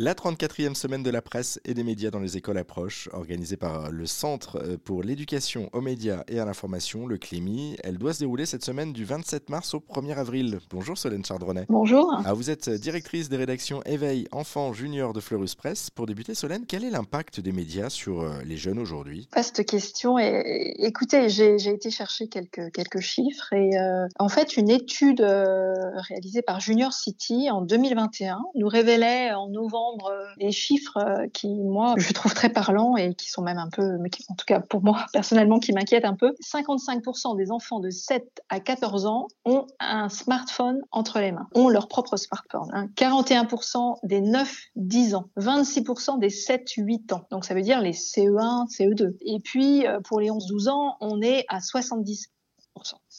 La 0.00 0.14
34e 0.14 0.76
semaine 0.76 1.02
de 1.02 1.10
la 1.10 1.20
presse 1.20 1.58
et 1.64 1.74
des 1.74 1.82
médias 1.82 2.12
dans 2.12 2.20
les 2.20 2.36
écoles 2.36 2.58
approche, 2.58 3.08
organisée 3.12 3.56
par 3.56 3.90
le 3.90 4.06
Centre 4.06 4.76
pour 4.84 5.02
l'éducation 5.02 5.68
aux 5.72 5.80
médias 5.80 6.22
et 6.28 6.38
à 6.38 6.44
l'information, 6.44 7.08
le 7.08 7.18
CLEMI. 7.18 7.76
Elle 7.82 7.98
doit 7.98 8.12
se 8.12 8.20
dérouler 8.20 8.46
cette 8.46 8.64
semaine 8.64 8.92
du 8.92 9.04
27 9.04 9.50
mars 9.50 9.74
au 9.74 9.80
1er 9.80 10.14
avril. 10.14 10.60
Bonjour 10.70 10.96
Solène 10.96 11.24
Chardronnet. 11.24 11.66
Bonjour. 11.68 12.16
Ah, 12.24 12.32
vous 12.32 12.48
êtes 12.48 12.70
directrice 12.70 13.28
des 13.28 13.38
rédactions 13.38 13.82
Éveil 13.86 14.28
Enfants 14.30 14.72
Junior 14.72 15.12
de 15.12 15.18
Fleurus 15.18 15.56
Presse. 15.56 15.90
Pour 15.90 16.06
débuter, 16.06 16.36
Solène, 16.36 16.64
quel 16.68 16.84
est 16.84 16.90
l'impact 16.90 17.40
des 17.40 17.50
médias 17.50 17.90
sur 17.90 18.20
euh, 18.20 18.30
les 18.46 18.56
jeunes 18.56 18.78
aujourd'hui? 18.78 19.26
Vaste 19.34 19.66
question. 19.66 20.16
Et, 20.16 20.74
écoutez, 20.78 21.28
j'ai 21.28 21.56
été 21.56 21.90
chercher 21.90 22.28
quelques, 22.28 22.70
quelques 22.72 23.00
chiffres 23.00 23.52
et 23.52 23.76
euh, 23.76 24.06
en 24.20 24.28
fait, 24.28 24.56
une 24.56 24.70
étude 24.70 25.22
euh, 25.22 25.74
réalisée 26.08 26.42
par 26.42 26.60
Junior 26.60 26.92
City 26.92 27.50
en 27.50 27.62
2021 27.62 28.38
nous 28.54 28.68
révélait 28.68 29.32
en 29.32 29.48
novembre 29.48 29.87
des 30.38 30.52
chiffres 30.52 31.26
qui, 31.32 31.48
moi, 31.48 31.94
je 31.96 32.12
trouve 32.12 32.34
très 32.34 32.50
parlants 32.50 32.96
et 32.96 33.14
qui 33.14 33.30
sont 33.30 33.42
même 33.42 33.58
un 33.58 33.68
peu, 33.70 33.96
en 34.28 34.34
tout 34.34 34.46
cas 34.46 34.60
pour 34.60 34.82
moi 34.82 35.06
personnellement, 35.12 35.58
qui 35.58 35.72
m'inquiètent 35.72 36.04
un 36.04 36.14
peu. 36.14 36.34
55% 36.42 37.36
des 37.36 37.50
enfants 37.50 37.80
de 37.80 37.90
7 37.90 38.24
à 38.48 38.60
14 38.60 39.06
ans 39.06 39.28
ont 39.44 39.66
un 39.80 40.08
smartphone 40.08 40.80
entre 40.90 41.20
les 41.20 41.32
mains, 41.32 41.48
ont 41.54 41.68
leur 41.68 41.88
propre 41.88 42.16
smartphone. 42.16 42.68
Hein. 42.72 42.88
41% 42.96 43.98
des 44.04 44.20
9-10 44.20 45.14
ans, 45.14 45.28
26% 45.38 46.18
des 46.18 46.30
7-8 46.30 47.14
ans. 47.14 47.22
Donc 47.30 47.44
ça 47.44 47.54
veut 47.54 47.62
dire 47.62 47.80
les 47.80 47.92
CE1, 47.92 48.68
CE2. 48.68 49.16
Et 49.22 49.40
puis 49.40 49.84
pour 50.04 50.20
les 50.20 50.28
11-12 50.28 50.68
ans, 50.68 50.96
on 51.00 51.20
est 51.22 51.44
à 51.48 51.60
70 51.60 52.30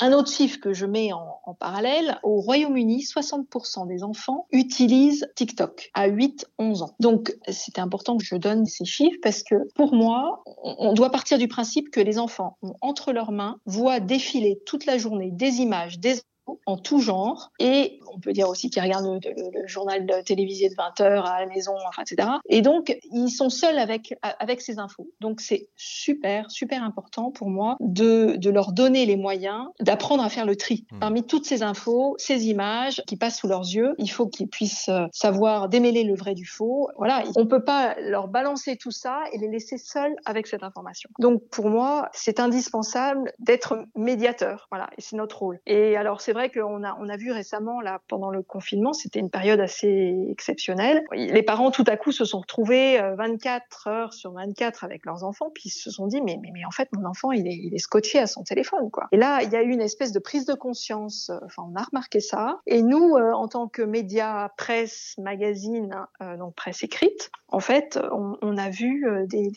un 0.00 0.12
autre 0.12 0.30
chiffre 0.30 0.58
que 0.60 0.72
je 0.72 0.86
mets 0.86 1.12
en, 1.12 1.54
parallèle, 1.58 2.18
au 2.22 2.40
Royaume-Uni, 2.40 3.02
60% 3.02 3.86
des 3.86 4.02
enfants 4.02 4.46
utilisent 4.50 5.28
TikTok 5.36 5.90
à 5.94 6.08
8-11 6.08 6.82
ans. 6.82 6.94
Donc 7.00 7.36
c'est 7.48 7.78
important 7.78 8.16
que 8.16 8.24
je 8.24 8.36
donne 8.36 8.66
ces 8.66 8.84
chiffres 8.84 9.18
parce 9.22 9.42
que 9.42 9.56
pour 9.74 9.94
moi, 9.94 10.42
on 10.64 10.92
doit 10.94 11.10
partir 11.10 11.38
du 11.38 11.48
principe 11.48 11.90
que 11.90 12.00
les 12.00 12.18
enfants 12.18 12.56
ont 12.62 12.74
entre 12.80 13.12
leurs 13.12 13.32
mains, 13.32 13.58
voient 13.66 14.00
défiler 14.00 14.60
toute 14.64 14.86
la 14.86 14.96
journée 14.96 15.30
des 15.32 15.60
images, 15.60 15.98
des 15.98 16.20
en 16.66 16.76
tout 16.76 17.00
genre. 17.00 17.52
Et 17.58 18.00
on 18.14 18.20
peut 18.20 18.32
dire 18.32 18.48
aussi 18.48 18.70
qu'ils 18.70 18.82
regardent 18.82 19.20
le, 19.24 19.66
journal 19.66 20.06
télévisé 20.24 20.68
de 20.68 20.74
20 20.74 21.00
heures 21.00 21.26
à 21.26 21.40
la 21.40 21.46
maison, 21.46 21.74
enfin, 21.86 22.02
etc. 22.02 22.28
Et 22.48 22.62
donc, 22.62 22.96
ils 23.12 23.30
sont 23.30 23.50
seuls 23.50 23.78
avec, 23.78 24.14
avec 24.22 24.60
ces 24.60 24.78
infos. 24.78 25.08
Donc, 25.20 25.40
c'est 25.40 25.68
super, 25.76 26.50
super 26.50 26.82
important 26.82 27.30
pour 27.30 27.48
moi 27.48 27.76
de, 27.80 28.36
de 28.36 28.50
leur 28.50 28.72
donner 28.72 29.06
les 29.06 29.16
moyens 29.16 29.66
d'apprendre 29.80 30.22
à 30.22 30.28
faire 30.28 30.46
le 30.46 30.56
tri. 30.56 30.86
Mmh. 30.90 30.98
Parmi 30.98 31.24
toutes 31.24 31.46
ces 31.46 31.62
infos, 31.62 32.14
ces 32.18 32.48
images 32.48 33.02
qui 33.06 33.16
passent 33.16 33.38
sous 33.38 33.48
leurs 33.48 33.62
yeux, 33.62 33.94
il 33.98 34.10
faut 34.10 34.26
qu'ils 34.26 34.48
puissent 34.48 34.88
euh, 34.88 35.06
savoir 35.12 35.68
démêler 35.68 36.04
le 36.04 36.14
vrai 36.14 36.34
du 36.34 36.46
faux. 36.46 36.88
Voilà, 36.96 37.22
on 37.36 37.46
peut 37.46 37.64
pas 37.64 37.96
leur 38.00 38.28
balancer 38.28 38.76
tout 38.76 38.90
ça 38.90 39.20
et 39.32 39.38
les 39.38 39.48
laisser 39.48 39.78
seuls 39.78 40.14
avec 40.24 40.46
cette 40.46 40.62
information. 40.62 41.10
Donc, 41.18 41.42
pour 41.50 41.68
moi, 41.68 42.08
c'est 42.12 42.40
indispensable 42.40 43.32
d'être 43.38 43.84
médiateur. 43.96 44.66
Voilà, 44.70 44.90
et 44.96 45.00
c'est 45.00 45.16
notre 45.16 45.38
rôle. 45.38 45.60
Et 45.66 45.96
alors, 45.96 46.20
c'est 46.20 46.32
vrai 46.32 46.50
qu'on 46.50 46.84
a, 46.84 46.96
on 47.00 47.08
a 47.08 47.16
vu 47.16 47.32
récemment, 47.32 47.80
là, 47.80 47.99
pendant 48.08 48.30
le 48.30 48.42
confinement, 48.42 48.92
c'était 48.92 49.20
une 49.20 49.30
période 49.30 49.60
assez 49.60 50.26
exceptionnelle. 50.30 51.04
Les 51.12 51.42
parents, 51.42 51.70
tout 51.70 51.84
à 51.86 51.96
coup, 51.96 52.12
se 52.12 52.24
sont 52.24 52.40
retrouvés 52.40 53.00
24 53.16 53.86
euh, 53.86 53.90
heures 53.90 54.12
sur 54.12 54.32
24 54.32 54.84
avec 54.84 55.04
leurs 55.06 55.24
enfants, 55.24 55.50
puis 55.54 55.64
ils 55.66 55.70
se 55.70 55.90
sont 55.90 56.06
dit, 56.06 56.20
mais, 56.22 56.38
mais, 56.40 56.50
mais 56.52 56.64
en 56.64 56.70
fait, 56.70 56.88
mon 56.92 57.04
enfant, 57.04 57.32
il 57.32 57.46
est, 57.46 57.78
scotché 57.78 58.18
à 58.18 58.26
son 58.26 58.42
téléphone, 58.42 58.90
quoi. 58.90 59.08
Et 59.10 59.16
là, 59.16 59.42
il 59.42 59.50
y 59.50 59.56
a 59.56 59.62
eu 59.62 59.70
une 59.70 59.80
espèce 59.80 60.12
de 60.12 60.18
prise 60.18 60.44
de 60.44 60.54
conscience, 60.54 61.30
euh, 61.30 61.38
enfin, 61.44 61.62
on 61.66 61.74
a 61.76 61.82
remarqué 61.82 62.20
ça. 62.20 62.60
Et 62.66 62.82
nous, 62.82 63.16
euh, 63.16 63.32
en 63.32 63.48
tant 63.48 63.68
que 63.68 63.82
médias, 63.82 64.50
presse, 64.56 65.14
magazine, 65.18 65.90
donc 66.38 66.54
presse 66.54 66.82
écrite, 66.82 67.30
en 67.48 67.60
fait, 67.60 67.98
on, 68.12 68.56
a 68.56 68.70
vu 68.70 69.06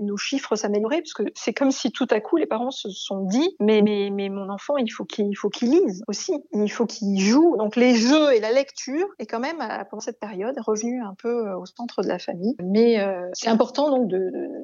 nos 0.00 0.16
chiffres 0.16 0.56
s'améliorer, 0.56 1.02
parce 1.02 1.12
que 1.12 1.24
c'est 1.34 1.52
comme 1.52 1.70
si 1.70 1.92
tout 1.92 2.06
à 2.10 2.20
coup, 2.20 2.36
les 2.36 2.46
parents 2.46 2.70
se 2.70 2.90
sont 2.90 3.24
dit, 3.24 3.56
mais, 3.60 3.82
mais, 3.82 4.10
mais 4.10 4.28
mon 4.28 4.48
enfant, 4.48 4.76
il 4.76 4.90
faut 4.90 5.04
qu'il 5.04 5.36
faut 5.36 5.50
qu'il 5.50 5.70
lise 5.70 6.02
aussi 6.08 6.32
il 6.52 6.70
faut 6.70 6.86
qu'ils 6.86 7.20
jouent. 7.20 7.56
Donc 7.56 7.76
les 7.76 7.94
jeux 7.94 8.25
et 8.30 8.40
la 8.40 8.52
lecture 8.52 9.06
est 9.18 9.26
quand 9.26 9.40
même 9.40 9.60
euh, 9.60 9.84
pendant 9.90 10.00
cette 10.00 10.20
période 10.20 10.56
revenu 10.58 11.02
un 11.02 11.14
peu 11.14 11.48
euh, 11.48 11.58
au 11.58 11.66
centre 11.66 12.02
de 12.02 12.08
la 12.08 12.18
famille. 12.18 12.56
Mais 12.62 13.00
euh, 13.00 13.28
c'est 13.32 13.48
important 13.48 13.90
donc 13.90 14.08
de, 14.08 14.18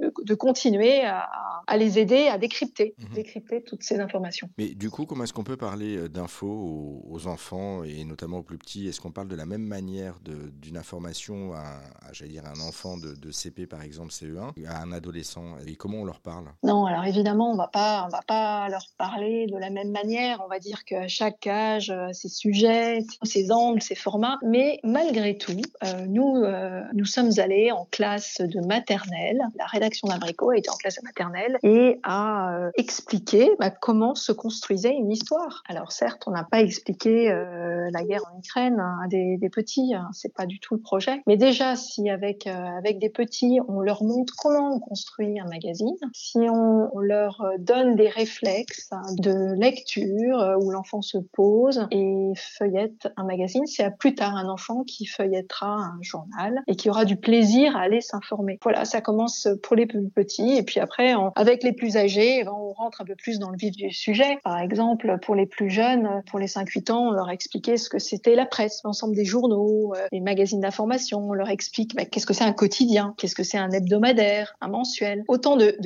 de, 0.00 0.12
de 0.22 0.34
continuer 0.34 1.04
à, 1.04 1.28
à, 1.66 1.76
les 1.76 1.98
aider 1.98 2.28
à 2.28 2.38
décrypter, 2.38 2.94
mmh. 2.98 3.14
décrypter 3.14 3.62
toutes 3.62 3.82
ces 3.82 4.00
informations. 4.00 4.48
Mais 4.58 4.68
du 4.68 4.90
coup, 4.90 5.06
comment 5.06 5.24
est-ce 5.24 5.32
qu'on 5.32 5.44
peut 5.44 5.56
parler 5.56 6.08
d'infos 6.08 6.46
aux, 6.46 7.04
aux, 7.10 7.26
enfants 7.26 7.84
et 7.84 8.04
notamment 8.04 8.38
aux 8.38 8.42
plus 8.42 8.58
petits? 8.58 8.88
Est-ce 8.88 9.00
qu'on 9.00 9.10
parle 9.10 9.28
de 9.28 9.36
la 9.36 9.46
même 9.46 9.62
manière 9.62 10.18
d'une 10.22 10.76
information 10.76 11.52
à, 11.52 11.80
à 12.06 12.12
j'allais 12.12 12.32
dire, 12.32 12.44
un 12.46 12.60
enfant 12.60 12.96
de, 12.96 13.14
de, 13.14 13.30
CP 13.30 13.66
par 13.66 13.82
exemple 13.82 14.12
CE1 14.12 14.52
à 14.66 14.82
un 14.82 14.92
adolescent? 14.92 15.58
Et 15.66 15.76
comment 15.76 15.98
on 15.98 16.04
leur 16.04 16.20
parle? 16.20 16.46
Non, 16.62 16.86
alors 16.86 17.04
évidemment, 17.04 17.52
on 17.52 17.56
va 17.56 17.68
pas, 17.68 18.04
on 18.06 18.08
va 18.08 18.22
pas 18.26 18.68
leur 18.68 18.86
parler 18.96 19.46
de 19.46 19.56
la 19.56 19.70
même 19.70 19.90
manière. 19.90 20.40
On 20.44 20.48
va 20.48 20.58
dire 20.58 20.84
qu'à 20.84 21.08
chaque 21.08 21.46
âge 21.46 21.92
ses 22.12 22.28
sujets, 22.28 23.00
ses 23.22 23.47
angles, 23.50 23.82
ses 23.82 23.94
formats. 23.94 24.38
Mais 24.42 24.80
malgré 24.84 25.36
tout, 25.36 25.52
euh, 25.84 26.06
nous, 26.06 26.36
euh, 26.36 26.82
nous 26.94 27.04
sommes 27.04 27.30
allés 27.38 27.70
en 27.72 27.86
classe 27.90 28.40
de 28.40 28.60
maternelle. 28.66 29.40
La 29.56 29.66
rédaction 29.66 30.08
d'Abrico 30.08 30.50
a 30.50 30.56
été 30.56 30.70
en 30.70 30.76
classe 30.76 30.96
de 30.96 31.04
maternelle 31.04 31.58
et 31.62 32.00
a 32.02 32.70
expliqué 32.76 33.50
bah, 33.58 33.70
comment 33.70 34.14
se 34.14 34.32
construisait 34.32 34.94
une 34.94 35.10
histoire. 35.10 35.62
Alors 35.68 35.92
certes, 35.92 36.24
on 36.26 36.30
n'a 36.30 36.44
pas 36.44 36.60
expliqué 36.60 37.28
la 37.28 38.04
guerre 38.04 38.22
en 38.32 38.38
Ukraine 38.38 38.78
hein, 38.80 38.98
à 39.04 39.08
des, 39.08 39.36
des, 39.38 39.50
petits, 39.50 39.94
hein, 39.94 40.08
c'est 40.12 40.34
pas 40.34 40.46
du 40.46 40.60
tout 40.60 40.74
le 40.74 40.80
projet. 40.80 41.22
Mais 41.26 41.36
déjà, 41.36 41.76
si 41.76 42.08
avec 42.10 42.46
avec 42.46 42.98
des 42.98 43.10
petits, 43.10 43.58
on 43.68 43.80
leur 43.80 44.02
montre 44.02 44.34
comment 44.38 44.74
on 44.74 44.80
construit 44.80 45.38
un 45.40 45.46
magazine, 45.46 45.96
si 46.12 46.38
on, 46.38 46.90
on 46.94 47.00
leur 47.00 47.42
donne 47.58 47.96
des 47.96 48.08
réflexes 48.08 48.88
hein, 48.92 49.02
de 49.18 49.54
lecture 49.58 50.56
où 50.60 50.70
l'enfant 50.70 51.02
se 51.02 51.18
pose 51.18 51.86
et 51.90 52.32
feuillette 52.36 53.08
un 53.16 53.24
magazine, 53.24 53.37
c'est 53.66 53.84
à 53.84 53.90
plus 53.90 54.14
tard 54.14 54.36
un 54.36 54.48
enfant 54.48 54.84
qui 54.84 55.06
feuillettera 55.06 55.76
un 55.76 56.02
journal 56.02 56.62
et 56.66 56.76
qui 56.76 56.90
aura 56.90 57.04
du 57.04 57.16
plaisir 57.16 57.76
à 57.76 57.80
aller 57.80 58.00
s'informer. 58.00 58.58
Voilà, 58.62 58.84
ça 58.84 59.00
commence 59.00 59.48
pour 59.62 59.76
les 59.76 59.86
plus 59.86 60.08
petits 60.08 60.56
et 60.56 60.62
puis 60.62 60.80
après, 60.80 61.14
avec 61.36 61.62
les 61.62 61.72
plus 61.72 61.96
âgés, 61.96 62.38
eh 62.40 62.44
ben, 62.44 62.52
on 62.52 62.72
rentre 62.72 63.00
un 63.00 63.04
peu 63.04 63.14
plus 63.16 63.38
dans 63.38 63.50
le 63.50 63.56
vif 63.56 63.76
du 63.76 63.90
sujet. 63.90 64.38
Par 64.44 64.58
exemple, 64.58 65.18
pour 65.22 65.34
les 65.34 65.46
plus 65.46 65.70
jeunes, 65.70 66.22
pour 66.28 66.38
les 66.38 66.46
5-8 66.46 66.92
ans, 66.92 67.08
on 67.08 67.10
leur 67.12 67.30
expliquait 67.30 67.76
ce 67.76 67.88
que 67.88 67.98
c'était 67.98 68.34
la 68.34 68.46
presse, 68.46 68.80
l'ensemble 68.84 69.14
des 69.14 69.24
journaux, 69.24 69.94
euh, 69.94 70.06
les 70.12 70.20
magazines 70.20 70.60
d'information. 70.60 71.20
On 71.28 71.32
leur 71.32 71.50
explique 71.50 71.94
bah, 71.94 72.04
qu'est-ce 72.04 72.26
que 72.26 72.34
c'est 72.34 72.44
un 72.44 72.52
quotidien, 72.52 73.14
qu'est-ce 73.18 73.34
que 73.34 73.42
c'est 73.42 73.58
un 73.58 73.70
hebdomadaire, 73.70 74.54
un 74.60 74.68
mensuel. 74.68 75.24
Autant 75.28 75.56
de 75.56 75.76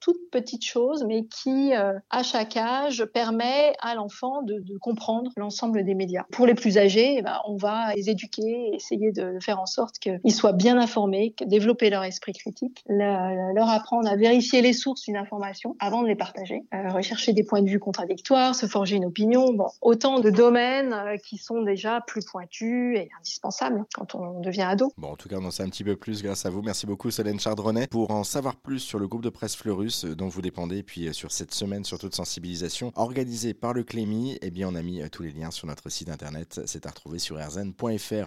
toutes 0.00 0.30
petites 0.30 0.64
choses, 0.64 1.04
mais 1.06 1.24
qui, 1.26 1.74
euh, 1.74 1.98
à 2.10 2.22
chaque 2.22 2.56
âge, 2.56 3.04
permet 3.12 3.72
à 3.80 3.94
l'enfant 3.94 4.42
de, 4.42 4.60
de 4.60 4.78
comprendre 4.78 5.30
l'ensemble 5.36 5.84
des 5.84 5.94
médias. 5.94 6.24
Pour 6.32 6.46
les 6.46 6.54
plus 6.54 6.78
âgés, 6.78 6.97
eh 7.18 7.22
ben, 7.22 7.38
on 7.46 7.56
va 7.56 7.94
les 7.94 8.10
éduquer, 8.10 8.70
essayer 8.74 9.12
de 9.12 9.38
faire 9.40 9.60
en 9.60 9.66
sorte 9.66 9.98
qu'ils 9.98 10.32
soient 10.32 10.52
bien 10.52 10.78
informés, 10.78 11.34
développer 11.46 11.90
leur 11.90 12.04
esprit 12.04 12.32
critique, 12.32 12.84
leur 12.88 13.68
apprendre 13.68 14.08
à 14.08 14.16
vérifier 14.16 14.62
les 14.62 14.72
sources 14.72 15.02
d'une 15.02 15.16
information 15.16 15.76
avant 15.80 16.02
de 16.02 16.08
les 16.08 16.16
partager, 16.16 16.62
euh, 16.74 16.90
rechercher 16.90 17.32
des 17.32 17.44
points 17.44 17.62
de 17.62 17.68
vue 17.68 17.78
contradictoires, 17.78 18.54
se 18.54 18.66
forger 18.66 18.96
une 18.96 19.06
opinion. 19.06 19.52
Bon, 19.52 19.68
autant 19.80 20.20
de 20.20 20.30
domaines 20.30 20.92
euh, 20.92 21.16
qui 21.16 21.38
sont 21.38 21.62
déjà 21.62 22.00
plus 22.06 22.24
pointus 22.24 22.98
et 22.98 23.08
indispensables 23.18 23.84
quand 23.94 24.14
on 24.14 24.40
devient 24.40 24.62
ado. 24.62 24.92
Bon, 24.96 25.08
en 25.08 25.16
tout 25.16 25.28
cas, 25.28 25.36
on 25.40 25.44
en 25.44 25.50
sait 25.50 25.62
un 25.62 25.68
petit 25.68 25.84
peu 25.84 25.96
plus 25.96 26.22
grâce 26.22 26.46
à 26.46 26.50
vous. 26.50 26.62
Merci 26.62 26.86
beaucoup, 26.86 27.10
Solène 27.10 27.40
Chardronnet. 27.40 27.86
Pour 27.86 28.10
en 28.10 28.24
savoir 28.24 28.56
plus 28.56 28.80
sur 28.80 28.98
le 28.98 29.08
groupe 29.08 29.22
de 29.22 29.30
presse 29.30 29.56
Fleurus 29.56 30.04
euh, 30.04 30.14
dont 30.14 30.28
vous 30.28 30.42
dépendez, 30.42 30.82
puis 30.82 31.12
sur 31.12 31.32
cette 31.32 31.54
semaine 31.54 31.84
surtout 31.84 32.08
de 32.08 32.14
sensibilisation 32.14 32.92
organisée 32.96 33.54
par 33.54 33.72
le 33.72 33.84
Clémy, 33.84 34.38
eh 34.42 34.50
bien, 34.50 34.68
on 34.68 34.74
a 34.74 34.82
mis 34.82 35.02
tous 35.10 35.22
les 35.22 35.32
liens 35.32 35.50
sur 35.50 35.66
notre 35.66 35.88
site 35.88 36.08
internet. 36.08 36.60
À 36.88 36.90
retrouver 36.90 37.18
sur 37.18 37.36
rzn.fr. 37.36 38.14